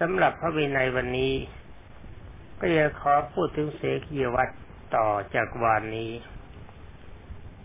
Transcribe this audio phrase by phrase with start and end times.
[0.00, 1.34] สำหรับพระวินัยวันนี้
[2.58, 4.52] ก็จะขอพูดถึงเสกียวัตร
[4.96, 6.12] ต่อจากวานนี้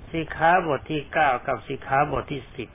[0.09, 2.69] สิขาบทที่เก้ากับสิขาบทที่สิบ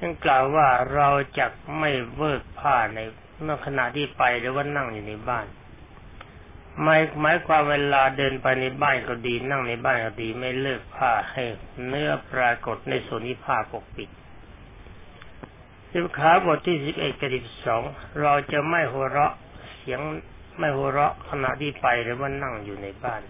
[0.00, 1.08] ยังกล่าวว่าเรา
[1.38, 1.46] จะ
[1.78, 2.98] ไม่เวิกผ้าใน
[3.42, 5.46] เมื่อขณะที่ไปหรือว่านั่งอยู่ในบ้าน
[6.82, 11.42] หมายหมายความเวลาเดินไปในบ้านก็ดี นั่งในบ้านก็ดีไม่เลิกผ้าให้
[11.86, 14.10] เนื้อปรากฏในส่วนที่ผ้าปกปิด
[15.92, 17.82] สิบขาบทที่สิบเอ็ดกับสิบสอง
[18.22, 19.34] เราจะไม่หัวเราะ
[19.78, 20.00] เสียง
[20.58, 23.22] ไม่หัวเราะขณะที่ไปหรือว่านั่งอยู่ในบ้าน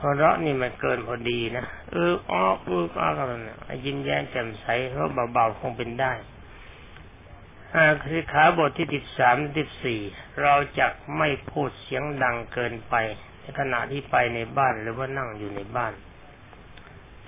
[0.00, 6.12] หัวเราะนี่มันเกินพอดีนะเอออ้อเอออ้อกันนะยิ้มแย้มแจ่มใสเพราะเบาๆคงเป็นได้
[7.74, 10.00] อาคือขาบทที่สิบสามสิบสี่
[10.42, 10.86] เราจะ
[11.18, 12.94] ไม่พูดเสียงดังเกินไป
[13.40, 15.92] ในขณะที่ไปในบ้านหรือว่านั่งอยู่ในบ้าน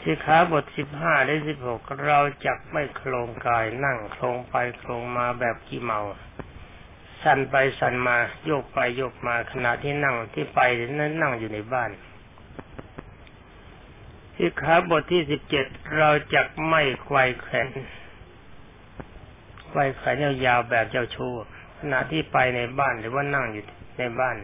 [0.06, 6.00] สิขาบทสิบห้าและสิบหกเราจะไม่โครงกายนั่งโครงไปโครงมาแบบขี้เมา
[7.22, 10.60] สั่นไปสั่นมาโยกไปโยกมาขณะที่นั่งที่ไป
[11.00, 11.90] นั้นนั่งอยู่ในบ้าน
[14.36, 17.68] สิขาบทที่สิบเจ็ดเราจะไม่ควายแขน
[19.70, 21.32] ไว้แขนยาวๆแบบเจ้าชู้
[21.78, 23.64] ขณะที่ไปในบ้านหรือว่านั่งอยู่
[23.98, 24.36] ในบ้าน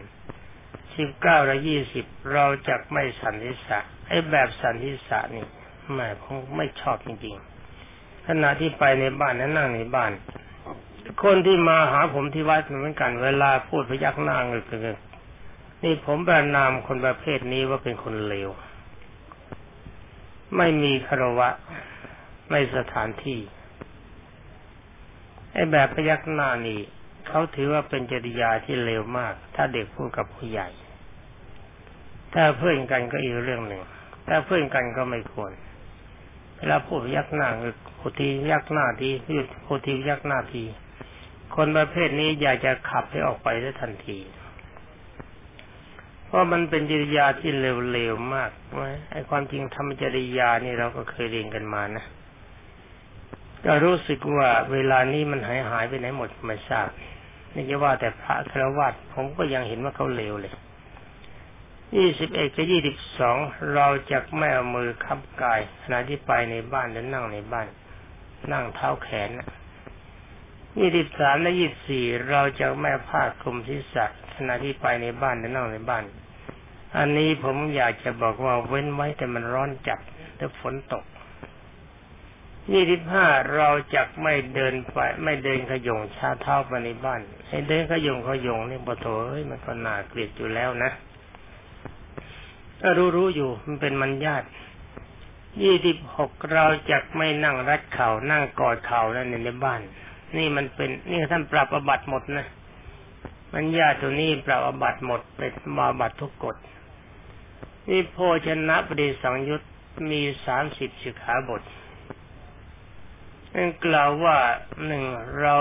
[0.95, 3.79] สิบเก้าและยี่สิบเราจะไม่สันทิษะ
[4.11, 5.45] ไอ้แบบสันทิษะนี่
[5.93, 10.11] แม่ผมไม่ชอบจริงๆขณะที่ไปในบ้านนั้นนั่งในบ้าน
[11.23, 14.59] คนที่มาหาผมที่วัดเหมือนกัน เวลาพูดพยักหน้าเงึ
[14.95, 18.49] กๆนี่ผมประนามคนประเภทนี้ว่าเป็นคนเลว
[20.57, 21.49] ไม่มีคารวะ
[22.51, 23.39] ในสถานที่
[25.53, 26.79] ไอ้แบบพยักหน้านี่
[27.27, 30.69] เขาถือว่าเป็นจริยาที่เลวมาก ถ้าเด็กพูดกับผู้ใหญ่
[32.33, 33.81] ถ้าเพื่อนกันก็อีกเรื่องหนึ่ง
[34.27, 35.51] ถ้าเพื่อนกันก็ไม่ควร
[36.57, 39.09] เวลาพูดยักหน้าคือพูดทียักหน้าที
[39.65, 40.63] พูดทียักหน้าที
[41.55, 44.19] คนประเภทนี้อยากจะขับให้ออกไปได้ทันที
[46.25, 48.51] เพราะมันเป็นจริยาที่เร็วๆมาก
[49.11, 52.05] ไอ้ความจริงธรรมจริยานี่เราก็เคยเรียนกันมานะ
[53.65, 56.89] ก็รู้สึกว่าเวลานี้มันหายหายไปไหนหมดไม่ทราบ
[57.53, 60.53] นี่จะว่าแต่พระครวัตผมก็ยังเห็นว่าเขาเลวเลย
[61.97, 63.37] ยี่สิบเอ็ดกับยี่สิบสอง
[63.73, 67.67] เราจะไม่เอามือคับกายขณะที่ไปในบ้านหรือนั่งในบ้าน
[68.51, 69.29] นั่งเท้าแขน
[70.79, 76.03] ยี่สิบสามและยี่สิบสี่เราจะไม่ผ้าคลุมศีรษะขณะที่ไปในบ้านหรือนั่งในบ้าน
[76.97, 79.99] อันนี้ผมอยากจะบอกว่าเว้นไว้แต่มันร้อนจัด
[80.39, 81.03] ถ้าฝนตก
[82.71, 83.25] ยี่สิบห้า
[83.55, 89.07] เราจะไม่เดินไป ไม่เดินขยงชาเท้าไปในบ้านให้เดินขยงขยงนี่ปะโถ
[89.37, 90.91] ยมันก็น่าเกลียดอยู่แล้วนะ
[92.81, 94.47] ก็รู้รู้อยู่มันเป็นมันญาติ
[95.61, 99.81] ยี่สิบหกเราจะไม่นั่งรัดเข่านั่งกอดเข่านั่นในบ้าน
[100.37, 102.47] นี่มันเป็นนี่ท่านปรับอบัตหมดนะ
[103.53, 106.55] มันญาติตัวนี้ปรับอบัตหมดเป็นมาบัตทุกกฎ
[107.89, 109.61] นี่โพชนะปฏิสังยุต
[110.11, 111.61] มีสามสิบสิกขาบท
[113.53, 114.37] นั่นกล่าวว่า
[114.85, 115.03] หนึ่ง
[115.41, 115.55] เรา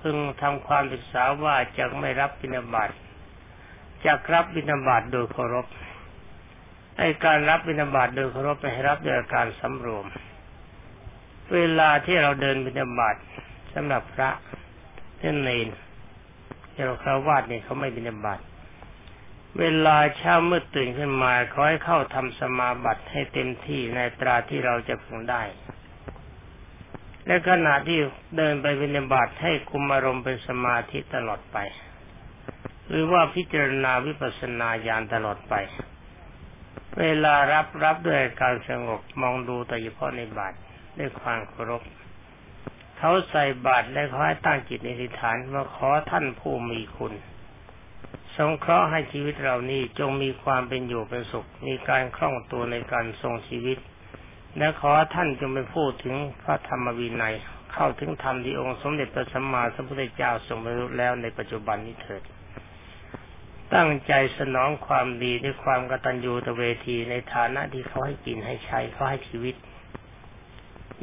[0.00, 2.90] พึงทำความศึกษาว่าจะไม่รับบิณฑบาต
[4.04, 5.66] จะรับบิณฑบาตโดยเคารพ
[6.98, 10.06] ไอการรับบิณฑบาตโดยเคารพไปให้รับโดยการสำรวม
[11.54, 13.16] เวลาที่เราเดินบิณฑบาต
[13.74, 14.30] สำหรับพระ
[15.18, 15.68] เช่นเนน
[16.72, 18.40] ที่เราคราวาสเนี่ยเขาไม่บิณฑบาต
[19.58, 25.42] เวลาเช้าเมื่อตื่นขึ้นมาขอให้เข้าทำสมาบัติให้เต็มที่ในตราที่เราจะพึงได้
[27.26, 27.98] และขณะที่
[28.36, 31.58] เดินไปวินิบาตให้คุมอารมณ์เป็นสมาธิตลอดไป
[32.88, 35.54] หรือว่าพิจารณาวิปัสสนาญาณตลอดไป
[37.00, 40.54] เวลารับรับด้วยการสงบมองดูแต่เฉพาะในบาต
[40.98, 41.82] ด้วยความเคารพ
[42.98, 47.12] เขาใส่บาตรและขอให้ตั้งจิตในทิฐานว่าขอท่านผู้มีคุณ
[48.36, 53.78] สงเคราะห์ให้ชีวิตเรานี้จงมีความเป็นอยู่เป็นสุข มีการคล่องตัวในการทรงชีวิต
[54.58, 57.34] และขอท่านจงไปพูดถึงพระธรรมวินัย
[57.72, 62.22] เข้าถึงธรรมที่องค์สมเด็จพระสัมมาสัมพุทธเจ้าทรงบรรลุแล้วในปัจจุบันนี้เถิด
[63.74, 69.54] ตั้งใจสนองความดีด้วยความกตัญญูตเวทีในฐานะที่เขาให้กินให้ใช้เขาให้ชีวิต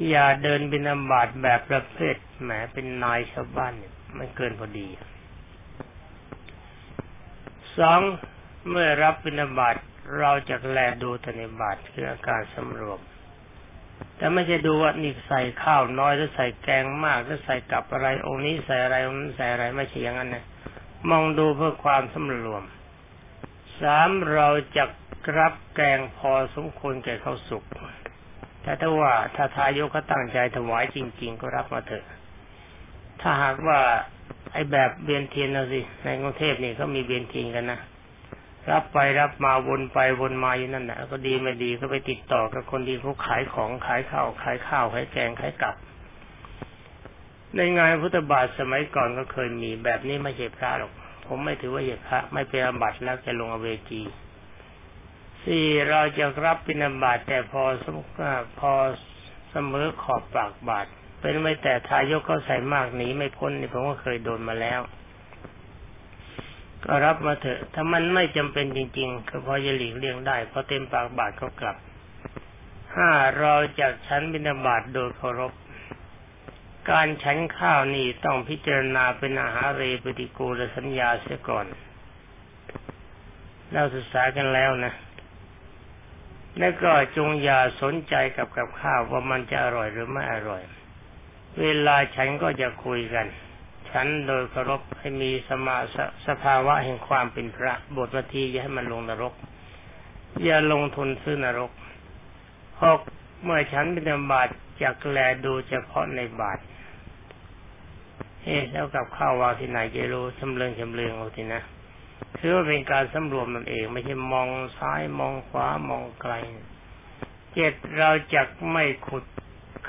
[0.10, 4.88] อย่าเดินบินาบาตแบบประเภทแหมเป็นนายชาวบ้านเนี่ยมันเกินพอดี
[7.78, 8.02] สอง
[8.70, 9.76] เมื่อรับบินาบาต
[10.20, 13.00] เราจะแลดูธนิบาตคืออาการสำรวม
[14.18, 20.44] แต่ไม่ใช่ดูว่านี่ใส่ข้าวน้อยหรือใส่แกงมากหรือใส่กับอะไรองค์นี้ใส่อะไรองค์นั้นใส่อะไรไม่ใช่อย่างนั้นนะ
[21.10, 22.64] มองดูเพื่อความสมรวม
[23.82, 24.48] สามเรา
[24.78, 24.84] จะ
[25.40, 27.64] รับแกงพอสมควรแก่ข้าวสุก
[28.64, 32.06] แต่ถ้าว่าถ้าทายกเขาตั้งใจถวายจริง ๆ ก็รับมาเถอะ
[33.22, 33.80] ถ้าหากว่า
[34.54, 37.80] ไอ้แบบเบียนเทียนนะสิในกรุงเทพนี่เขามีเบียนเทียนกันนะ
[38.72, 45.76] รับไปรับมาวนไปวนมาอยู่นั่นแหละก็ดีไม่ดีก็ไปติดต่อกับคนดีเขาขายของขายข้าวขายข้าวขายแกงขายกับ
[47.56, 50.92] ในงานพุทธบาทสมัยก่อนก็เคยมีแบบนี้ไม่ใช่พระหรอก
[51.26, 54.02] ผมไม่ถือว่าเหตุพระ ไม่เป็นอบัตแล้วจะลงอเวจี
[55.44, 57.98] สี่เราจะรับปิณบาตแต่พอสม
[58.60, 58.72] พอ
[59.52, 60.86] เสมอขอบปากบาท
[61.20, 64.82] เป็นไม่แต่ทายกเขาใส่มากหนีไม่พ้นนี่ผมก็เคยโดนมาแล้ว
[66.86, 71.78] ก็รับมาเถอะ ถ้ามันไม่จำเป็นจริงๆก็พอจะหลีกเลี่ยงได้พอเต็มปากบาทก็กลับ
[72.96, 75.54] ห้าเราจากชั้นบินาบาตโดยเคารพ
[76.90, 81.66] การฉันข้าวนี่ต้องพิจารณาเป็นอาหารเรปฏิกูลสัญญาเสียก่อน
[83.72, 84.94] เราศึกษากันแล้วนะ
[86.60, 90.62] แล้วก็จงอย่าสนใจกับกับข้าวว่ามันจะอร่อยหรือไม่อร่อย
[91.62, 93.28] เวลาฉันก็จะคุยกัน
[93.90, 95.98] ฉันโดยเคารพให้มีสมาส
[96.28, 99.34] สภาวะแห่งความเป็นพระบทวัทีอย่าให้มันลงนรก
[100.44, 101.72] อย่าลงทุนซื้อนรก
[102.82, 103.00] หก
[103.44, 104.50] เมื่อฉันเป็นบาต
[104.82, 106.60] จากแลดูเฉพาะในบาต
[108.46, 111.62] เฮ้แล้วกับข้าววางที่ไหนเจรู้ชำเลืองชำเลืองเอาทีนะ
[112.38, 114.48] คือว่าเป็นการสำรวมมันเอง ไม่ใช่มอง
[114.78, 116.34] ซ้ายมองขวามองไกล
[117.54, 119.24] เจ็ดเราจะไม่ขุด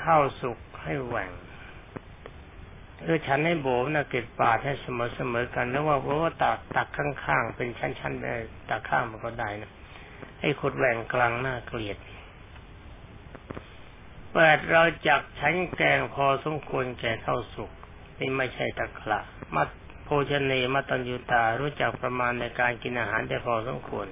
[0.03, 1.31] ข้าวสุกให้แหว่ง
[3.05, 8.33] คือฉันให้โบนะเก็บปาดให้เสมอเสมอกันแล้วว่าเพราะว่าตักตักข้างๆเป็นชั้นๆได้
[8.69, 9.71] ตักข้างมันก็ได้นะ
[10.39, 11.97] ให้ขุดแหว่งกลางหน้าเกลียด
[14.31, 17.71] แปดเราจักชั้นแกงพอสมควรแก่ข้าวสุก
[18.19, 19.19] นี่ไม่ใช่ตะกละ
[19.55, 19.67] มัด
[20.05, 24.07] โภชเนมัตัญญูตารู้จักประมาณในการกินอาหารได้พอสมควร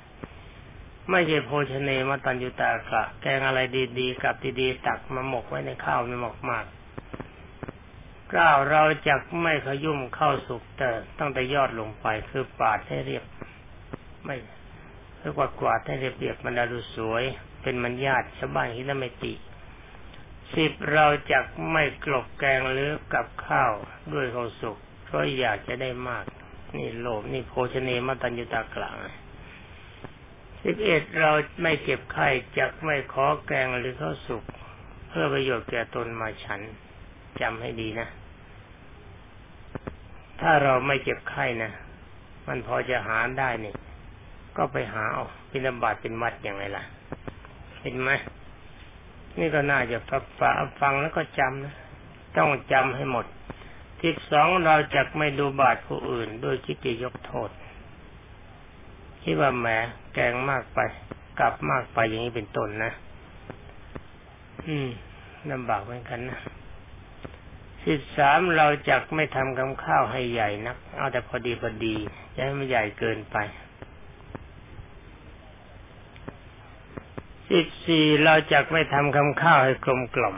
[1.10, 3.60] ไม่ใช่โภชเนมัตัญญูตากะแกงอะไร
[4.00, 6.66] ดีๆกับดีๆตักมาหมกไว้ในข้าวไม่หมกมาก
[8.32, 13.24] เก้าวเราจะไม่ขยุ่มเข้าสุกแต่ตั้งแต่ยอดลงไปคือปาดให้เรียบ
[14.24, 14.36] ไม่
[15.20, 17.24] คือกวาดกวาดให้เรียบเรียบมันดูสวย
[17.62, 19.34] เป็นมันญาติชาวบ้านที่นั่นไม่ติ
[20.54, 21.40] สิบเราจะ
[21.72, 23.72] ไม่กลบแกงหรือกับข้าว
[24.14, 26.26] ด้วยข้าวสุกเพราะอยากจะได้มาก
[26.76, 28.96] นี่โลภนี่โภชเนมตัญญุตากลาง
[30.64, 31.32] สิบเอ็ดเรา
[31.62, 34.44] ไม่เก็บไข่จะไม่ขอแกงหรือข้าวสุก
[35.10, 36.62] เพื่อประโยชน์แก่ตนมาฉัน
[37.42, 38.08] จำให้ดีนะ
[40.42, 41.72] ถ้าเราไม่เจ็บไข้นะ
[42.48, 43.74] มันพอจะหาได้นี่
[44.58, 46.84] ก็ไปหาเอาพินบาตเป็นมัดอย่างไรล่ะ
[47.82, 48.12] เห็นไหม
[49.40, 51.76] นี่ก็น่าจะฟังฟังแล้วก็จำนะ
[52.38, 53.26] ต้องจำให้หมด
[54.02, 57.50] ทิศสองเราจะไม่ดูบาตผู้อื่น ด้วยคิดจะยกโทษ
[59.24, 59.68] คิดว่าแหม
[60.14, 60.80] แกงมากไป
[61.40, 62.92] กลับมากไปอย่างนี้เป็นต้นนะ
[64.66, 64.88] อืม
[65.52, 66.40] ลำบากเหมือนกันนะ
[67.86, 71.96] สิบสามเราจักไม่ทำกับข้าวให้ใหญ่นัก เอาแต่พอดีพอดี
[72.34, 73.38] จะให้ไม่ใหญ่เกินไป
[77.50, 80.36] สิบสี่เราจักไม่ทำคำข้าวให้กลมกล่อม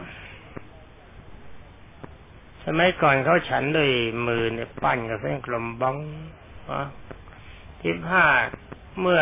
[2.63, 3.89] สมัยก่อนเขาฉันด้วย
[4.27, 5.97] มือเนี่ยปั้นกับเส้นกลมบ้อง
[6.69, 6.83] วะ
[7.83, 8.25] สิบห้า
[9.01, 9.21] เมื่อ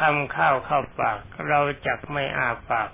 [0.00, 1.18] คำข้าวเข้าปาก
[1.48, 2.88] เราจักไม่อ้าปาก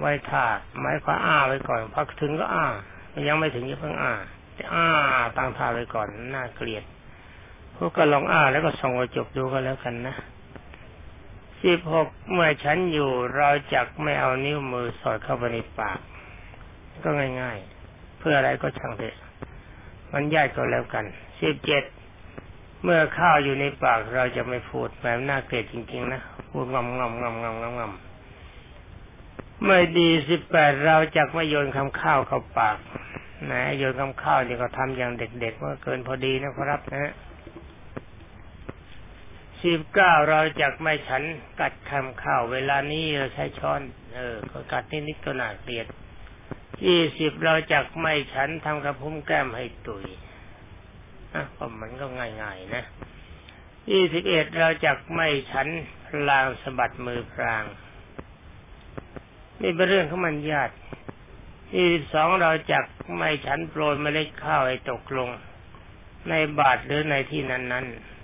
[0.00, 0.46] ไว้ท่า
[0.80, 2.66] หมายความอ้าไว้ก่อนพักถึงก็อ้า
[3.28, 4.12] ยังไม่ถึงยี่เพิ่งอ้า
[4.58, 4.88] จะอ้า
[5.36, 6.84] ตั้งท่าไว้ก่อนน่าเกลียด
[7.74, 10.14] พวกก็ลองอ้าแล้วก็ส่องกระจกดูก็แล้วกันนะ
[11.64, 15.98] สิบหกเมื่อฉันอยู่เราจักไม่เอานิ้วมือสอดเข้าไปในปาก
[17.02, 17.08] ก็
[17.40, 19.16] ง่ายๆ เพื่ออะไรก็ช่างเถอะ
[20.12, 21.04] มันยากก็แล้วกัน
[21.40, 21.84] สิบเจ็ด
[22.82, 32.78] เมื่อข้าวอยู่ในปากเราจะไม่พูดแบบน่าเกลียดจริงๆนะพูดงำงำงำงำงำงำไม่ดีสิบแปดเราจักไม่โยนคำข้าวเข้าปาก
[33.52, 37.12] นะโยนคำข้าวนี่ก็ทำอย่างเด็กๆว่าเกินพอดีนะครับนะ
[39.62, 41.22] สิบเก้าเราจักไม่ฉัน
[41.60, 43.80] กัดคำข้าวเวลานี้เราใช้ช้อน
[44.14, 45.86] เออก็กัดนิดนิดก็น่าเกลียด
[46.86, 50.06] ยี่สิบเราจักไม่ฉันทำกระพุ้มแก้มให้ตุย
[51.34, 52.06] นะก็มันก็
[52.42, 52.84] ง่ายๆนะ
[53.90, 55.68] ยี่สิบเอ็ดเราจักไม่ฉัน
[56.28, 57.64] ลางสะบัดมือพราง
[59.62, 60.74] นี่เป็นเรื่องของมันญาติ
[61.70, 62.84] ที่สิบสองเราจัก
[63.16, 65.28] ไม่ฉันโปรยเมล็ดข้าวให้ตกลง
[66.28, 68.15] ในบาทหรือในที่นั้นๆ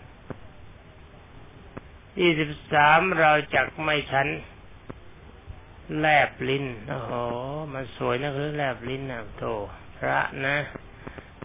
[2.16, 4.28] ที่สิบสามเราจักไม่ฉัน
[5.98, 7.10] แลบลิ้น โอ้โห
[7.72, 9.44] มันสวยนะคือแลบลิ้นนะโต
[9.98, 10.56] พระนะ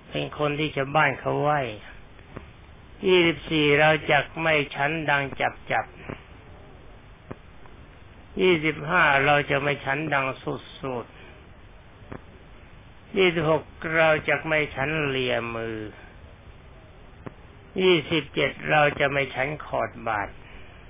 [0.10, 1.50] เป็นคนที่ชาวบ้านเขาไหว
[3.08, 5.86] ยี่สิบสี่เราจักไม่ฉันดังจับจับ
[8.42, 11.06] ยี่สิบห้าเราจะไม่ฉันดังสุดสุด
[13.18, 13.64] ยี่สิบหก
[13.98, 15.78] เราจะไม่ฉันเลียมือ
[17.82, 20.30] ยี่สิบเจ็ดเราจะไม่ฉันขอดบาท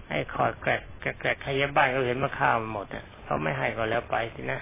[0.09, 0.81] ให้ขอดแกรก
[1.19, 4.61] แกรกขยบ้านเขาเห็นมาข้าวหมดอะเขาไม่ให้ก็แล้วไปสินะ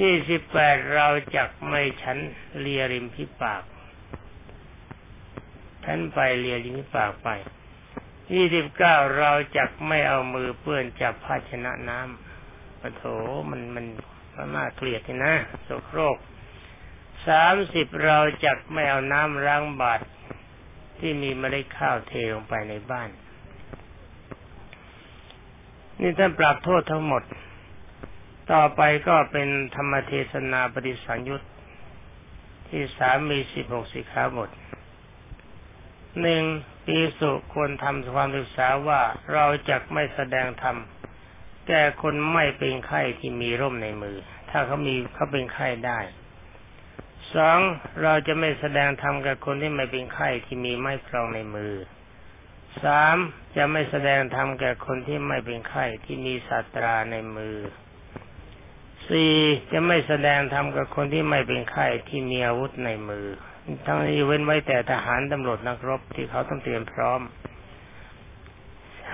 [0.00, 2.18] ยี่สิบแปดเราจะไม่ฉัน
[2.60, 3.62] เลียริมพิปาก
[5.84, 7.28] ฉันไปเลียริมพิปากไป
[8.32, 13.02] ยี่สิบเก้าเราจะไม่เอามือเปื้อนจับภาชนะน้ำปะโถ
[13.50, 13.86] มันมัน
[14.34, 16.16] มันน่าเกลียดนะโสโรก
[17.28, 20.04] สามสิบเราจักไม่เอาน้ำล้างบาตร
[20.98, 23.08] ที่มีเมล็ดข้าวเทลงไปในบ้าน
[26.00, 27.22] นี่ท่านปรับโทษทั้งหมด
[28.52, 31.42] ต่อไปก็เป็นธรรมเทศนาปฏิสังยุต
[32.68, 34.50] ที่สามมีสิบหกสิขาบท
[36.20, 36.42] หนึ่ง
[36.86, 39.00] ปีสุควรทำความศึกษาว่า
[39.32, 40.76] เราจะไม่แสดงธรรม
[41.68, 44.16] แก่คนไม่เป็นไข้ที่มีร่มในมือ
[44.50, 46.00] ถ้าเขามีเขาเป็นไข้ได้
[47.34, 47.58] สอง
[48.02, 51.72] เราจะไม่แสดงธรรมกับคนที่ไม่เป็นไข้ที่มีไม้ครองในมือ
[52.84, 53.16] สาม
[53.56, 57.56] จะไม่แสดงธรรมแก่คนที่ไม่เป็นไข้ที่มีสัตราในมือ
[59.08, 59.34] สี่
[59.72, 63.26] จะไม่แสดงธรรมกับคนที่ไม่เป็นไข้ที่มีอาวุธในมือ
[63.86, 67.20] ทั้งนี้เว้นไว้แต่ทหารตำรวจนักรบที่เขาต้องเตรียมพร้อม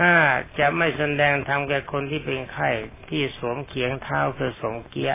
[0.00, 0.14] ห้า
[0.59, 2.69] จะไม่แสดงธรรมแก่คนที่เป็นไข้
[3.11, 5.12] ที่สวมเขียงเท้าคือสงเกีย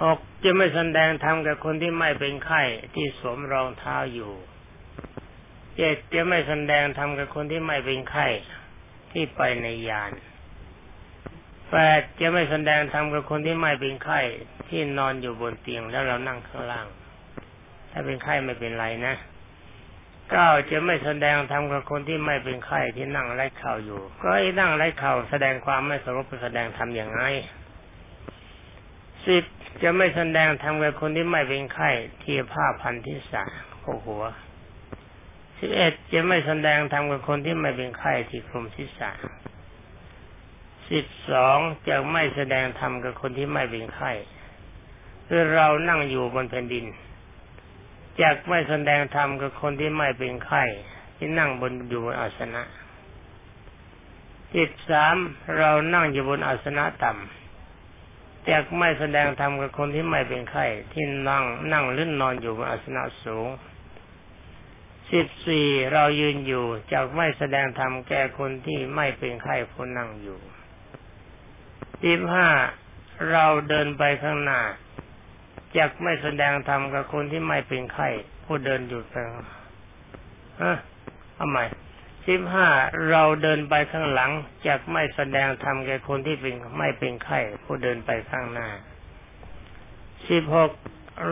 [0.00, 2.62] หกจะไม่แสดงธรรมแก่คนที่ไม่เป็นไข้
[2.94, 4.32] ที่สวมรองเท้าอยู่
[5.82, 8.26] เจ็ดจะไม่แสดงธรรมกับคนที่ไม่เป็นไข้
[9.12, 10.12] ที่ไปในยาน
[11.70, 14.20] แปดจะไม่แสดงธรรมกับคนที่ไม่เป็นไข้
[14.68, 16.86] ที่นอนอยู่บนเตียงแล้วเรานั่งข้างล่าง
[17.90, 19.14] ถ้าเป็นไข้ไม่เป็นไรนะ
[20.30, 27.22] เก้าจะไม่แสดงธรรมกับคนที่ไม่เป็นไข้ที่นั่งไร้เข่าอยู่ ก็ไอ้นั่งไร้เข่าแสดงความไม่สงบแสดงธรรมอย่างไร
[29.26, 29.44] สิบ
[29.82, 31.90] จะไม่แสดงธรรมกับคนที่ไม่เป็นไข้
[32.22, 33.44] ที่ผ้าพันที่สา
[33.80, 34.24] โคหัว
[35.60, 39.10] สิบเอ็ดจะไม่แสดงธรรมกับคนที่ไม่เป็นไข้ที่คลุมศีรษะ
[40.90, 44.12] สิบสองจะไม่แสดงธรรมกับคนที่ไม่เป็นไข้
[45.26, 46.86] คือเรานั่งอยู่บนแผ่นดิน
[48.20, 50.62] จากไม่แสดงธรรมกับคนที่ไม่เป็นไข้
[51.16, 52.62] ที่นั่งบนอยู่บนอาสนะ
[54.54, 55.16] จิตสาม
[55.56, 63.48] เรานั่งอยู่บนอาสนะต่ำจากไม่แสดงธรรมกับคนที่ไม่เป็นไข้ที่นั่งนั่งลื่นนอนอยู่บนอาสนะสูง
[65.12, 70.40] สิบสี่เรายืนอยู่จากไม่แสดงธรรมแก่คนที่ไม่เป็นไข้ผู้นั่งอยู่
[72.04, 72.48] สิบห้า
[73.30, 74.60] เราเดินไปข้างหน้า
[75.76, 78.08] จะไม่แสดงธรรมกับคนที่ไม่เป็นไข้
[78.44, 79.30] ผู้เดินอยู่ต่าง
[80.62, 80.76] ฮะ
[81.38, 81.58] ทำไม
[82.26, 82.68] สิบห้า
[83.10, 84.30] เราเดินไปข้างหลัง
[84.66, 88.68] จะไม่แสดงธรรมแก่คนที่เป็นไม่เป็นไข้ผู้เดินไปข้างหน้า
[90.28, 90.70] สิบหก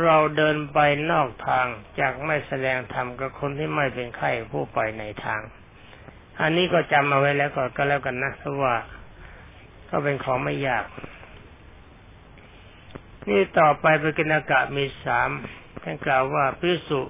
[0.02, 0.78] เราเดินไป
[1.11, 1.66] นอกทาง
[2.00, 5.40] จากไม่แสดงธรรมกับคนที่ไม่เป็นไข้ผู้ไปในทาง
[6.40, 8.75] อันนี้ก็จำเอาไว้แล้วก็ก็แล้วกันนะเพราะว่า
[9.90, 10.85] ก็เป็นของไม่ยาก
[13.28, 15.30] นี่ต่อไปเป็นกินากะมีสาม
[15.83, 17.02] ท่านกล่าวว่าพิสุ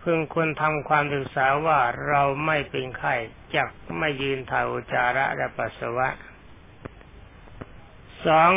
[0.00, 1.78] เพิ่งควรทำความศึกษาว่า
[2.08, 3.14] เราไม่เป็นไข้
[3.54, 3.68] จัก
[3.98, 6.08] ไม่ยืนถ่ายอุจาระและปัสสาวะ
[8.26, 8.50] สอง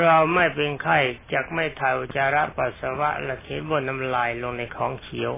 [0.00, 0.98] เราไม่เป็นไข้
[1.32, 5.32] จักไม่ถ่ายอุจจาระปัสสาวะและเขียนบนน้ำลายลงในของเขียว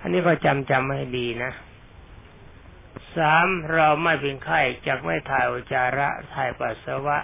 [0.00, 1.52] อันนี้ก็จำจำให้ดีนะ
[3.16, 7.18] สามเราไม่เป็นไข้จักไม่ถ่ายอุจจาระถ่ายปัสสาวะ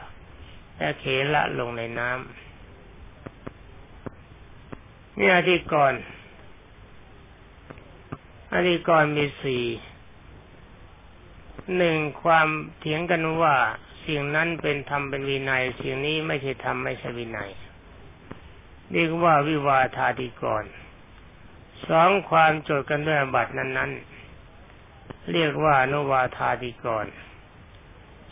[0.78, 1.04] และเข
[1.34, 2.20] ละลงในน้ำ
[5.18, 5.94] นี่อาทิก่อน
[8.52, 9.64] อาทิก่อนมีสี่
[11.76, 13.54] หนึ่งความเถียงกันว่า
[14.06, 17.50] สิ่งนั้นเป็นธรรมเป็นวินัย สิ่งนี้ไม่ใช่ธรรมไม่ใช่วินัย
[18.92, 20.64] เรียกว่าวิวาทาธิกร
[21.88, 23.90] สองความโจทย์กันด้วยบัตรนั้น
[24.60, 27.06] ๆ เรียกว่านุวาทาธิกร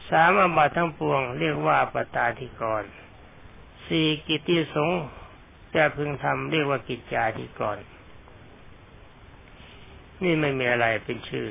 [0.09, 2.83] สามอบัตทั้งปวง เรียกว่าปตาธิกร
[3.87, 4.91] สี่กิติสง
[5.75, 7.79] จะพึงทำเรียกว่ากิจจาธิกร
[10.23, 11.49] นี่ไม่มีอะไรเป็นชื่อ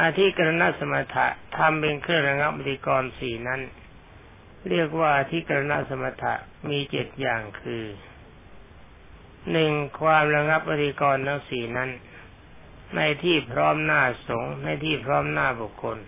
[0.00, 1.26] อาทิกรณสมถะ
[1.56, 3.60] ทำเป็นเครื่องระงับมิกรสี่นั้น
[4.68, 6.34] เรียกว่าอาทิกรณสมถะ
[6.68, 7.84] มีเจ็ดอย่างคือ
[9.52, 11.90] หนึ่งความระงับอธิกรทั้งสี่นั้น
[12.96, 15.98] ในที่พร้อมหน้าสงในที่พร้อมหน้าบุคคล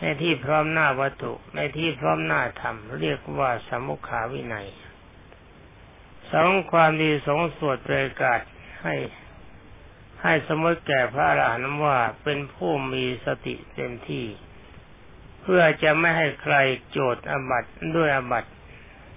[0.00, 4.68] ในที่พร้อมหน้าวัตถุ ในที่พร้อมหน้าธรรม เรียกว่าสมุขาวินัย
[6.32, 8.40] สองความดีสงสวดประกาศ
[8.84, 8.94] ให้
[10.22, 14.26] ให้สมมติแก่พระอรหันต์ว่าเป็นผู้มีสติเต็มที่
[15.42, 16.56] เพื่อจะไม่ให้ใคร
[16.90, 17.64] โจทย์อบัต
[17.96, 18.44] ด้วยอบัต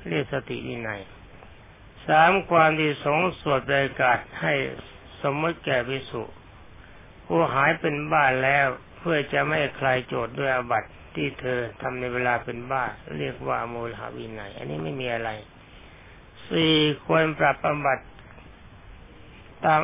[0.08, 1.02] เรียกสติวินัย
[2.08, 4.54] สามความที่สงสวดปรกาศให้
[5.22, 6.24] สมมติแก่พิสุ
[7.26, 8.68] ผู้หายเป็นบ้าแล้ว
[8.98, 10.84] เพื่อจะไม่ให้ใครโจทย์ด้วยอบัต
[11.16, 12.84] ที่เธอทำในเวลาเป็นบ้า
[13.18, 15.30] เรียกว่าโมลหาวินัย อันนี้ไม่มีอะไร
[16.50, 18.00] สี่ควรปรับอบัต
[19.65, 19.82] ตาม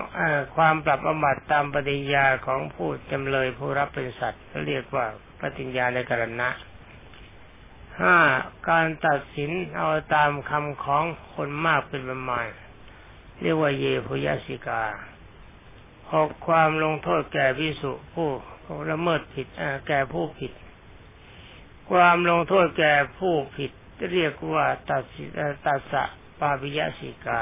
[0.55, 5.05] ความปรับอบัตตามปฏิญาของผู้จำเลยผู้รับเป็นสัตว์เรียกว่า
[5.39, 6.49] ปฏิญญาในกรณะ
[8.01, 8.17] ห้า
[8.69, 12.47] การตัดสินเอาตามคำของคนมากเป็นประมาณ
[13.41, 14.83] เรียกว่าเยพุยสิกา
[16.13, 18.29] หกความลงโทษแก่พิสุผู้
[18.91, 19.47] ละเมิดผิด
[19.87, 20.51] แก่ผู้ผิด
[21.91, 23.71] ความลงโทษแก่ผู้ผิด
[24.13, 25.23] เรียกว่าตัดสิ
[25.65, 26.03] ตัสสะ
[26.39, 27.41] ปาปิยสิกา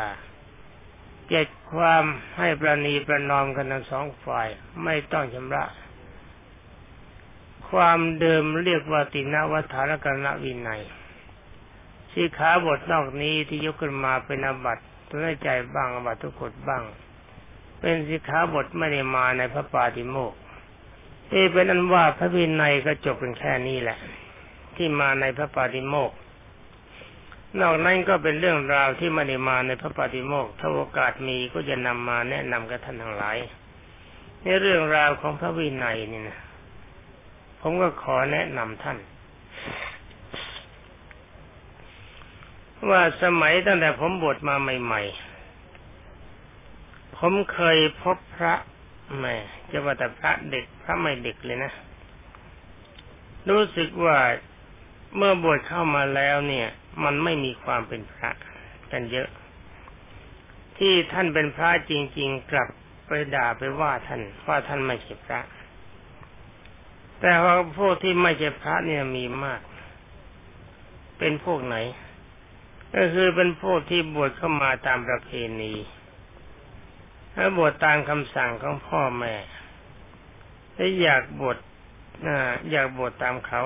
[1.29, 2.03] เจ็ดความ
[2.37, 4.47] ให้ประนีประนอมกันทั้งสองฝ่าย
[4.83, 5.63] ไม่ต้องชำระ
[7.69, 10.81] ความเดิมเรียกว่าตินาวัฏานกรณวินัย
[12.11, 14.77] สีขาบทนอกนี้ที่ยกขึ้นมาเป็นอบัต
[15.09, 16.83] ตัวใจบ้างอบัตทุกข์บ้าง
[17.79, 20.39] เป็นสิขาบทไม่ได้มาในพระปาติโมกข์
[21.31, 23.97] ที่เป็นอันว่าพระวินัยก็จบเป็นแค่นี้แหละ
[24.75, 26.17] ที่มาในพระปาติโมกข์
[27.61, 33.37] นอกนั้นก็เป็นเรื่องราวที่ไม่ได้มาในพระปฏิโมกข์ถ้าโอกาสมีก็จะนำมาแนะนำกับท่านทั้งหลาย
[34.43, 36.39] ในเรื่องราวของพระวินัยนี่นะ
[37.61, 38.97] ผมก็ขอแนะนำท่าน
[42.89, 45.01] ว่าสมัยตั้งแต่ผมบวชมาใหม่
[46.29, 48.53] ๆ ผมเคยพบพระ
[49.19, 49.35] แม่
[49.71, 51.71] จะว่าแต่พระเด็กพระไม่เด็กเลยนะ
[53.49, 54.17] รู้สึกว่า
[55.17, 56.67] เมื่อบวชเข้ามาแล้วเนี่ย
[57.03, 58.29] มันไม่มีความเป็นพระ
[58.91, 59.29] กันเยอะ
[60.77, 62.69] ที่ท่านเป็นพระจริง ๆ กลับ
[63.07, 65.41] ไปด่าไปว่าท่านว่าท่านไม่ใช่พระ
[67.21, 69.61] แต่ว่าพวกที่ไม่ใช่พระเนี่ยมีมาก
[71.19, 71.75] เป็นพวกไหน
[72.95, 75.29] ก็คือเป็นพวกที่บวชเข้ามาตามประเพ
[75.61, 75.73] ณี
[77.33, 79.35] ถ้าบวชตามคำสั่งของพ่อแม่
[80.75, 81.57] และอยากบวช
[82.71, 83.61] อยากบวชตามเขา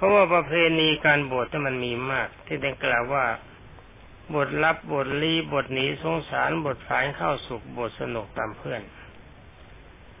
[0.00, 3.24] เพราะว่าประเพณีการบวชที่มันมีมาก ที่ได้กล่าวว่า
[4.34, 8.82] บทรับบทลีบทหนีสงสารบทฝายเข้าสุขบทสนุกตามเพื่อน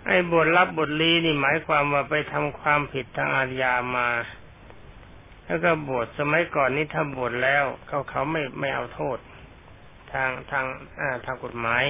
[0.06, 4.08] ไอ้บทรับบทลีนี่หมายความว่าไปทำความผิดทางอาญามา
[5.46, 9.18] แล้วก็บวชสมัยก่อนนี้ถ้าบวชแล้ว เขาเขาไม่ไม่เอาโทษ
[10.12, 10.64] ทางทาง
[11.00, 11.84] อ่าทางกฎหมาย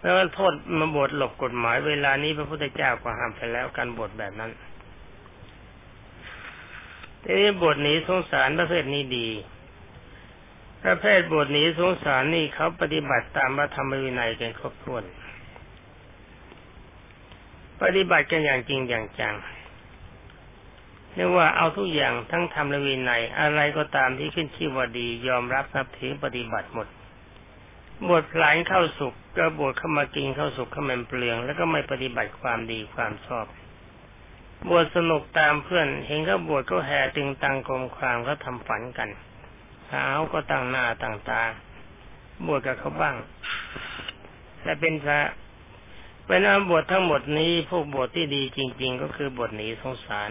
[0.00, 4.52] แล้วโทษมาบวชหลบกฎหมายเวลานี้พระพุทธเจ้าก็ห้ามไปแล้วการบวชแบบนั้น
[7.24, 9.28] ทีนี้บทหนีสงสารประเภทนี้ดี
[10.84, 15.04] ประเภทบทหนีสงสารนี่เขาปฏิบัติตามพระธรรมวินัยกันครบถ้วน
[17.82, 19.34] ปฏิบัติกันอย่างจริงอย่างจัง
[21.14, 26.88] เรียกว่าเอาทุกอย่างทั้งธรรมและวินัยอะไรก็ตามที่ขึ้นชื่อว่าดี ยอมรับนับถือปฏิบัติหมด
[28.08, 33.46] บทพลายเข้าสุขก็บทเข้ามากินเข้าสุขเข้ามันเปลือง แล้วก็ไม่ปฏิบัติความดีความชอบ
[34.68, 39.08] บวชสนุกตามเพื่อน เห็นเขาบวชก็แห่ตึงตังกลมความเขาทำฝันกัน
[39.86, 41.42] เท้าก็ตั้งหน้าตั้งตา
[42.46, 43.16] บวชกับเขาบ้าง
[44.62, 45.20] แต่เป็นพระ
[46.26, 50.30] เป็นอาบวชทั้งหมดนี้พวกบวชที่ดีจริง ๆ ก็คือบวชหนีสงสาร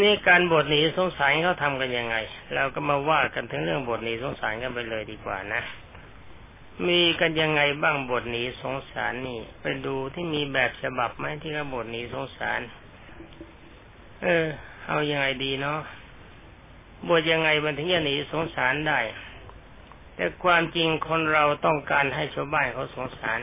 [0.00, 2.16] นี่การบวชหนีสงสารเขาทำกันยังไง
[2.54, 5.62] เราก็มาว่ากันถึงเรื่องบวชหนีสงสารกันไปเลยดีกว่านะ
[6.88, 12.60] มีกันยังไงบ้างบทหนีสงสารนี่ ไปดูที่มีแบบฉบับไหมที่เขาบทหนีสงสาร
[14.22, 14.46] เออ
[14.86, 15.80] เอาอยัางไงดีเนาะ
[17.08, 19.00] บทยังไงมันถึงจะหนีสงสารได้
[20.14, 23.40] แต่ความจริงคนเราต้องการให้ชาวบ้านเขาสงสาร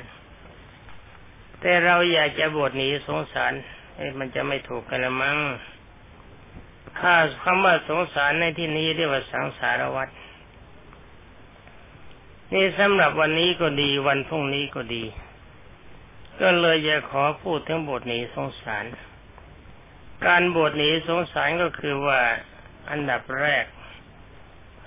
[1.62, 3.54] แต่เราอยากจะบทหนีสงสาร
[3.96, 5.38] เอ้มันจะไม่ถูกกันละมั้ง
[7.00, 10.08] ค่าคำว่าสงสารในที่นี้เรียกว่าสังสารวัฏ
[12.54, 15.04] นี่สำหรับวันนี้ก็ดีวันพรุ่งนี้ก็ดี
[16.42, 18.86] ก็เลยจะขอพูดถึงบทนี้สงสาร
[20.26, 22.20] การบทนี้สงสารก็คือว่า
[22.90, 23.66] อันดับแรก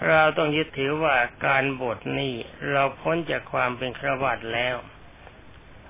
[0.08, 2.34] เราต้องยึดถือว่าการบทนี้
[2.70, 4.76] เราพ้นจากความเป็นครวัตแล้ว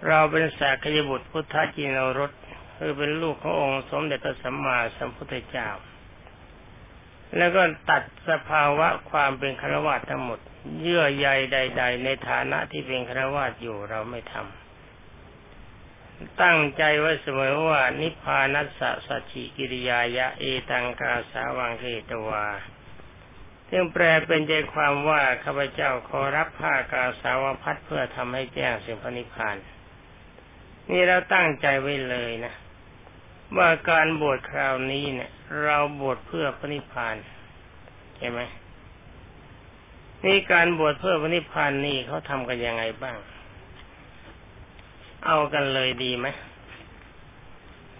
[0.07, 2.33] เราเป็นสากยบุตรพุทธจินรส
[2.77, 5.69] คือเป็นลูกขององค์สมเด็จพระสัมมาสัมพุทธเจ้า
[7.37, 10.39] แล้วก็ตัดสภาวะความเป็นครวัตทั้งหมด
[10.81, 14.61] เยื่อใยใด ๆ ในฐานะที่เป็นครวาสอยู่เราไม่ทำ
[16.43, 22.47] ตั้งใจไว้เสมอว่า นิพพานัสสะสัจจิกิริยายะเอตังกาสาวังเกตวา
[23.71, 29.57] ซึ่งแปลเป็นใจความว่าข้าพเจ้าขอรับผ้ากาสาวพัดเพื่อทำให้แจ้งสิ่งพระนิพพาน
[30.91, 32.55] นี่เราตั้งใจไว้เลยนะ
[33.57, 35.31] ว่าการบวชคราวนี้เนี่ย
[35.63, 37.17] เราบวชเพื่อพระนิพพาน
[38.17, 38.41] ใช่ไหม
[40.25, 43.17] นี่การบวชเพื่อพระนิพพานนี่เขาทำกันยังไงบ้าง
[45.27, 46.27] เอากันเลยดีไหม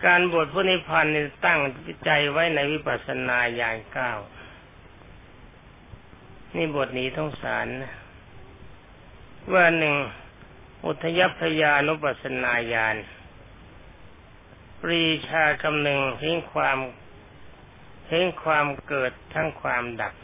[0.07, 1.61] การบวชพระนิพพานนี่ตั้ง
[2.05, 4.13] ใจไว้ในวิปัสสนาญาณเก้า
[6.57, 7.93] นี่บทนี้ต้องสารนะ
[9.53, 9.95] ว่าหนึ่ง
[10.87, 12.97] อุทยพยานุปัสสนาญาณ
[14.81, 16.79] ปรีชาคำหนึ่งเห็นความ
[18.09, 20.15] เห็นความเกิดทั้งความดับ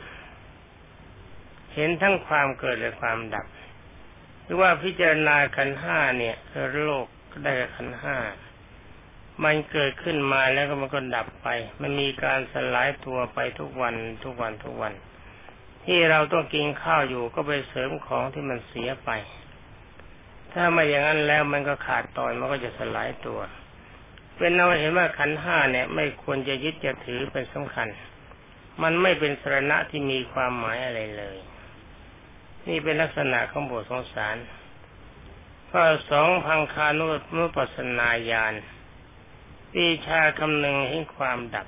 [1.74, 3.46] เห็นทั้งความเกิดและความดับ
[4.42, 6.36] หรือว่าพิจารณาขันห้าเนี่ย
[6.84, 7.06] โลก
[7.44, 8.16] ได้ขันห้า
[9.44, 11.48] มันเกิดขึ้นมาแล้วก็มันก็ดับไป
[11.80, 14.92] มันมีการสลายตัวไปทุกวันทุกวันทุกวัน
[15.84, 19.10] ที่เราต้องกินข้าวอยู่ก็ไปเสริมของที่มันเสียไป
[20.52, 23.40] ถ้าไม่อย่างนั้นแล้วมันก็ขาดตอนมันก็จะสลายตัว
[24.36, 27.88] เป็นเราเห็นว่าขันห้าเนี่ย ไม่ควรจะยึดจะถือเป็นสำคัญ
[28.82, 31.36] มันไม่เป็นสรณะที่มีความหมายอะไรเลย
[32.68, 34.36] นี่เป็นลักษณะของบทสงสาร
[35.70, 38.54] ข้อสองพังคานุนุปัสนาญาณ
[39.72, 41.66] ปีชาคำหนึ่งเห็นความดับ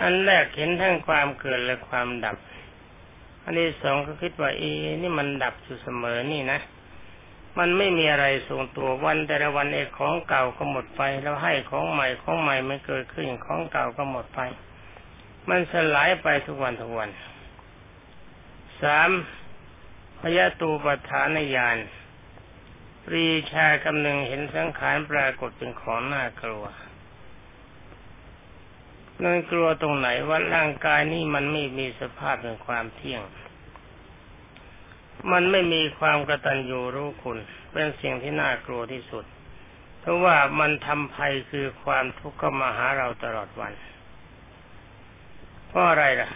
[0.00, 2.36] อันแรกเห็นทั้งความเกิดและความดับ
[3.42, 4.62] อันที่สองก็คิดว่าเอ
[5.02, 6.58] นี่มันดับอยู่เสมอนี่นะ
[7.58, 14.40] มันไม่มีอะไรทรงตัววันแต่ละวันเอกของเก่าก็หมดไป แล้วให้ของใหม่ของใหม่ไม่เกิดขึ้นของเก่าก็หมดไป
[15.48, 17.10] มันสลายไปทุกวันทุกวัน
[18.82, 19.10] สาม
[20.20, 21.76] พยาตูปฐานญาณ
[23.04, 26.64] ปรีชากำหนึ่งเห็นสังขารปรากฏเป็นของน่ากลัว
[29.22, 33.22] นั่นกลัวตรงไหนว่าร่างกายนี้มันไม่มีสภาพเป็นความเที่ยง
[35.32, 37.38] มันไม่มีความกระตัญญูรู้คุณ
[37.72, 39.24] เป็นสิ่งที่น่ากลัวที่สุด
[40.00, 43.72] เพราะว่ามันทำภัยคือความทุกข์ก็มาหาเราตลอดวัน
[45.68, 46.30] เพราะอะไรล่ะ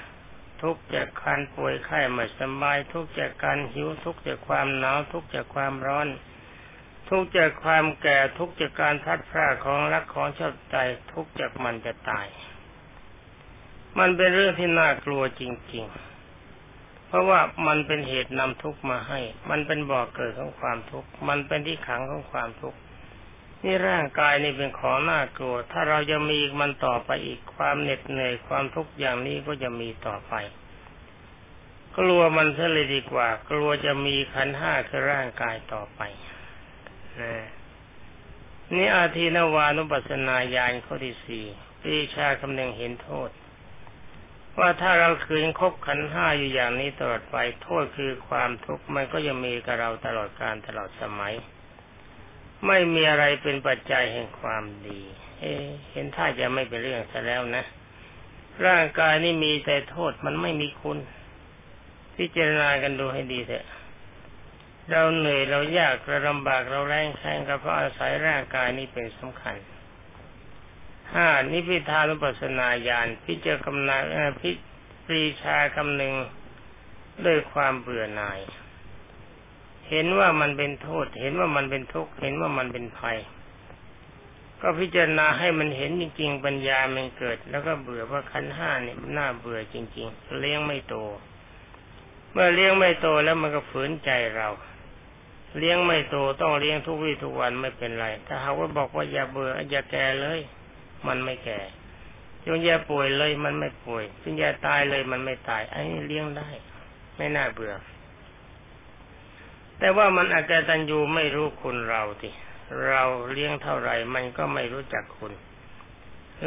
[0.63, 6.09] ทุกข์จากการป่วยไข้ไม่สบาย ทุกข์จากการหิวทุกข์จากความหนาวทุกข์จากความร้อน
[7.09, 10.77] ทุกจากความแก่ทุกจากการทัดพราของรักของชอบใจ
[11.13, 12.27] ทุกจากมันจะตาย
[13.99, 15.43] มันเป็นเรื่องที่น่ากลัวจ
[15.73, 16.12] ริง ๆ
[17.13, 19.21] เพราะว่ามันเป็นเหตุนำทุกข์มาให้
[19.51, 22.79] มันเป็นบ่อกเกิดของความทุกข์ มันเป็นที่ขังของความทุกข์
[23.63, 30.35] นี่ร่างกายนี่เป็นของน่ากลัว ถ้าเราจะมีมันต่อไปอีก ความเหน็ดเหนื่อยความทุกข์อย่างนี้ก็จะมีต่อไป
[31.99, 36.01] กลัวมันซะเลยดีกว่า กลัวจะมีขันห้าคือร่างกายต่อไป
[38.75, 41.45] นี่อาทีนวานุปัสนาญาณข้อที่สี่
[41.83, 43.31] ปีชาคำนึงเห็นโทษ
[44.59, 51.35] ว่าถ้าเราคืนคบขันห้าอยู่อย่างนี้ตลอดไปโทษคือความทุกข์มันก็ยังมีกับเราตลอดการตลอดสมัย
[52.67, 55.01] ไม่มีอะไรเป็นปัจจัยแห่งความดี
[55.41, 55.45] เอ
[55.93, 57.65] เห็นท่าจะไม่เป็นเรื่องซะแล้วนะ
[58.67, 60.99] ร่างกายนี่มีแต่โทษมันไม่มีคุณ
[62.17, 63.67] พิจารณากันดูให้ดีเถอะ
[64.91, 69.57] เราเหนื่อยเรายากเราลำบากเราแรงแข็งก็เพราะอาศัยร่างกายนี้เป็นสำคัญ
[71.15, 73.97] ห้านิพิทานุปัสนาญาณพิจารณา
[74.41, 74.51] พิ
[75.07, 76.15] ปรีชาคำหนึ่ง
[77.27, 78.41] ด้วยความเบื่อหน่าย
[79.89, 83.19] เห็นว่ามันเป็นโทษ เห็นว่ามันเป็นทุกข์ เห็นว่ามันเป็นภัย
[84.61, 90.97] ก็พิจารณาให้มันเห็นจริงๆ ปัญญามันเกิด แล้วก็เบื่อว่าขันห้าเนี่ยมันน่าเบื่อจริง ๆ เลี้ยงไม่โต
[92.33, 94.49] เมื่อเลี้ยงไม่โตแล้วมันก็ฝืนใจเรา
[95.59, 100.41] เลี้ยงไม่โตต้องเลี้ยงทุกวี่ทุกวันไม่เป็นไร ถ้าหากว่าบอกว่าอย่าเบื่ออย่าแก่เลย
[101.09, 101.61] มันไม่แก่
[102.47, 106.49] จงอย่ป่วยเลยมันไม่ป่วยจงอย่ตายเลยมันไม่ตายอันนี้เลี้ยงได้
[107.17, 107.75] ไม่น่าเบื่อ
[109.79, 112.31] แต่ว่ามันอาจจะตันยูไม่รู้คุณเราที
[112.89, 115.33] เราเลี้ยงเท่าไหร่มันก็ไม่รู้จักคุณ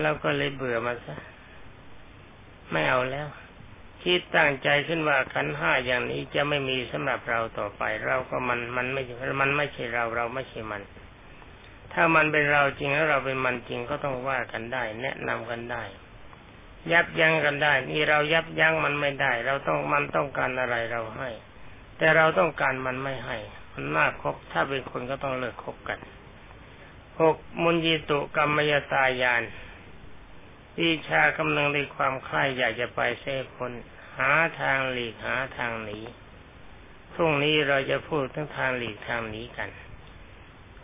[0.02, 1.16] เราก็เลยเบื่อมาซะ
[2.72, 3.28] ไม่เอาแล้ว
[4.04, 9.02] คิดตั้งใจขึ้นว่าขันห้าอย่างนี้จะไม่มีสำหรับเราต่อไป เราก็มันมันไม่
[9.42, 10.82] มันไม่ใช่เราเราไม่ใช่มัน
[11.98, 15.84] ถ้ามันเป็นเราจริงแล้วเราเป็นมันจริงก็ต้องว่ากันได้ แนะนำกันได้
[16.92, 21.30] ยับยั้งกันได้ นี่เรายับยั้งมันไม่ได้ เราต้องมันต้องการอะไรเราให้
[21.98, 23.38] แต่เราต้องการมันไม่ให้
[23.74, 26.00] มันน่าคบถ้าเป็นคนก็ต้องเลิกคบกัน
[27.22, 29.44] หกมุนยิตุกรรมยตายาน
[30.82, 33.72] วิชากำลังในความคล้ายอยากจะไปเซพ้น
[34.18, 34.32] หา
[34.62, 36.00] ทางหลีกหาทางหนี
[37.14, 39.70] พรุ่งนี้เราจะพูดทั้งทางหลีกทางหนีกัน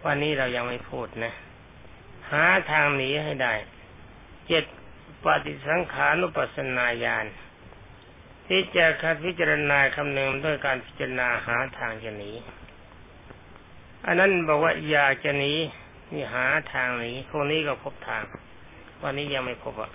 [0.06, 1.34] วันนี้เรายังไม่พูดนะ
[2.32, 3.54] หาทางหนีให้ได้
[4.48, 4.64] เจ็ด
[5.24, 7.26] ปฏิสังขานุปัสนาญาณ
[8.48, 12.32] ที่จะคัดพิจารณาคำนึงด้วยการพิจารณาหาทางจะหนี
[14.06, 15.54] อันนั้นบอกว่าอยากจะหนี
[16.14, 18.24] นี่หาทางหนีพวกนี้ก็พบทาง
[19.02, 19.92] วันนี้ยังไม่พบอะ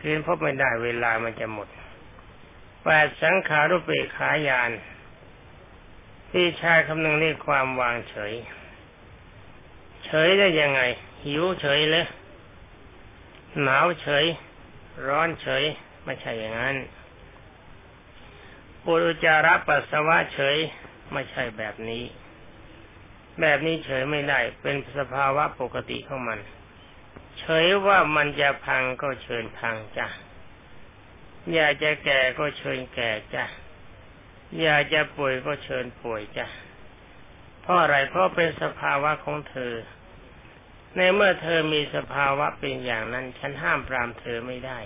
[0.00, 1.68] คืนพบไม่ได้เวลามันจะหมด
[2.82, 4.70] แปดสังขารุปเปขายาน
[6.30, 8.32] พี่ชายคำนึงเรียกความวางเฉย
[10.04, 10.80] เฉยได้ยังไง
[11.24, 12.06] หิวเฉยเลย
[13.62, 14.24] หนาวเฉย
[15.06, 15.64] ร้อนเฉย
[16.04, 16.76] ไม่ใช่อย่างนั้น
[18.84, 20.56] ปุจจาระปัสสาวะเฉย
[21.12, 22.04] ไม่ใช่แบบนี้
[23.40, 26.38] แบบนี้เฉยไม่ได้ เป็นสภาวะปกติของมัน
[27.38, 30.06] เฉยว่ามันจะพังก็เชิญพังจ้ะ
[31.54, 33.44] อยากจะแก่ก็เชิญแก่จ้ะ
[34.60, 36.46] อยากจะป่วยก็เชิญป่วยจ้ะ
[37.68, 39.74] ราะอะไรเพราะเป็นสภาวะของเธอ
[40.96, 44.78] ในเมื่อเธอมีสภาวะเป็นอย่างนั้น ฉันห้ามปรามเธอไม่ได้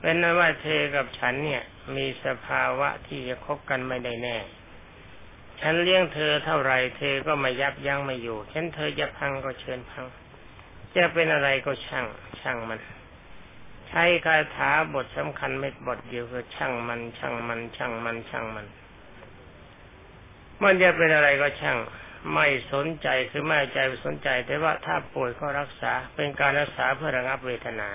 [0.00, 1.62] เป็นนั้นว่าเธอกับฉันเนี่ย
[1.96, 4.38] มีสภาวะที่จะคบกันไม่ได้แน่
[5.60, 10.06] ฉันเลี้ยงเธอเท่าไรเธอก็ไม่ยับยั้งไม่อยู่ฉันเธอจะพังก็เชิญพัง
[10.96, 12.06] จะเป็นอะไรก็ช่าง
[12.40, 12.80] ช่างมัน
[13.88, 18.81] ใช้คาถาบทสำคัญไม่บทเดียวคือช่างมัน ช่างมัน ช่างมันช่างมันมัน
[20.62, 21.78] มันจะเป็นอะไรก็ช่าง
[22.34, 27.90] ไม่สนใจคือไม่ใจสนใจ แต่ว่าถ้าป่วยก็รักษาเป็นการรักษาเพื่อระงับเวทนา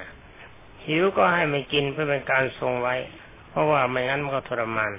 [0.86, 2.96] หิวก็ให้ไม่กินเพื่อเป็นการทรงไว้
[3.50, 4.92] เพราะว่าไม่งั้นมันก็ทรมาน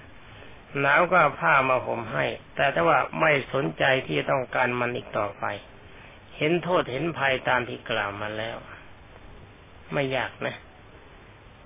[0.78, 2.24] หนาวก็ผ้ามาห่มให้
[2.56, 5.44] แต่ถ้าว่าไม่สนใจที่ต้องการมันอีกต่อไป
[6.36, 8.56] เห็นโทษเห็นภัยตามที่กล่าวมาแล้ว
[9.92, 10.56] ไม่ยากนะ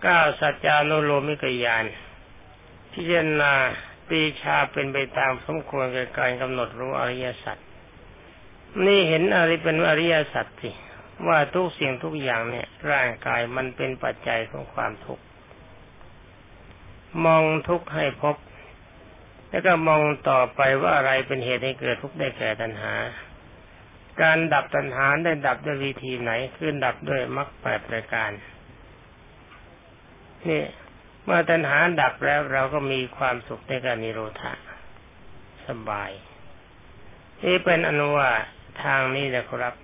[0.05, 1.85] ก้าสัจจานุโลมิกยาน
[2.93, 3.53] พิจารณา
[4.13, 7.57] ปีชาเป็นไปตามสมควรกับการกำหนดรู้อริยสัจ
[8.87, 10.71] นี่เห็นอะไรเป็นอริยสัจสิ
[11.29, 15.25] ว่าทุกสิ่งทุกอย่างเนี่ย ร่างกายมันเป็นปัจจัยของความทุกข์
[17.25, 18.37] มองทุกข์ให้พบ
[19.51, 22.95] แล้วก็มองต่อไปว่าอะไรเป็นเหตุให้เกิดทุกข์ได้แก่ตัณหา
[24.23, 28.31] การดับตัณหาได้ดับด้วยวิธีไหน คือดับด้วยมรรคแปดประการ
[30.47, 30.63] นี่
[31.25, 34.53] เมื่อตัณหาดับแล้วเราก็มีความสุขในการนิโรธา
[35.67, 36.11] สบาย
[37.45, 38.31] นี่เป็นอนุว่า
[38.85, 39.75] ทางนี้นะครับ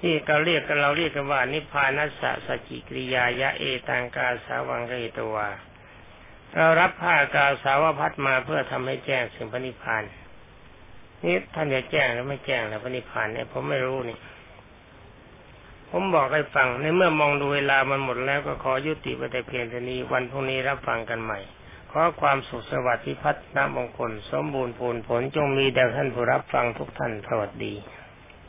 [0.00, 5.36] ที่เราเรียกกันเราเรียกกันว่า นิพพานัสสะสจิกริยายะเอตังกาสาวังกเอตัว
[6.54, 10.04] เรารับผ้ากาสาวพัดมาเพื่อทำให้แจ้งสิ่งพระนิพพาน
[11.24, 14.18] นี่ท่านจะแจ้งหรือไม่แจ้งแล้วพระนิพพานเนี่ยผมไม่รู้นี่
[15.94, 21.38] ผมบอกให้ฟังในเมื่อมองดูเวลามันหมดแล้วก็ขอยุติไปแต่เพียงเท่านี้วันพรุ่งนี้รับฟังกันใหม่
[21.90, 27.74] ขอความสุขสวัสดิ์พิพัฒนมงคล สมบูรณ์ผลผลจงมีแด่ท่านผู้รับฟังทุกท่านสวัสดี